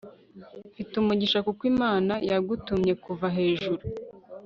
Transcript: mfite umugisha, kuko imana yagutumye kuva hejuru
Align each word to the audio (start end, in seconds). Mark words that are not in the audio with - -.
mfite 0.71 0.93
umugisha, 1.01 1.39
kuko 1.47 1.61
imana 1.73 2.13
yagutumye 2.29 2.93
kuva 3.03 3.27
hejuru 3.37 3.83